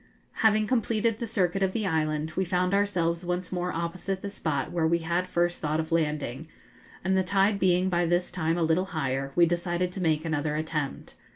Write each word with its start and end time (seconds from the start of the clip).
Having 0.41 0.65
completed 0.65 1.19
the 1.19 1.27
circuit 1.27 1.61
of 1.61 1.73
the 1.73 1.85
island, 1.85 2.31
we 2.35 2.43
found 2.43 2.73
ourselves 2.73 3.23
once 3.23 3.51
more 3.51 3.71
opposite 3.71 4.23
the 4.23 4.31
spot 4.31 4.71
where 4.71 4.87
we 4.87 4.97
had 4.97 5.27
first 5.27 5.61
thought 5.61 5.79
of 5.79 5.91
landing, 5.91 6.47
and 7.03 7.15
the 7.15 7.21
tide 7.21 7.59
being 7.59 7.87
by 7.87 8.07
this 8.07 8.31
time 8.31 8.57
a 8.57 8.63
little 8.63 8.85
higher, 8.85 9.31
we 9.35 9.45
decided 9.45 9.91
to 9.91 10.01
make 10.01 10.25
another 10.25 10.55
attempt. 10.55 11.13